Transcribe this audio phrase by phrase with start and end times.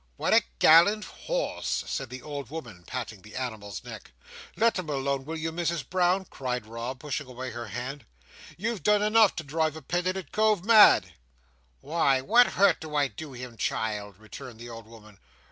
[0.17, 4.13] "What a gallant horse!" said the old woman, patting the animal's neck.
[4.57, 8.07] "Let him alone, will you, Misses Brown?" cried Rob, pushing away her hand.
[8.57, 11.13] "You're enough to drive a penitent cove mad!"
[11.81, 15.19] "Why, what hurt do I do him, child?" returned the old woman.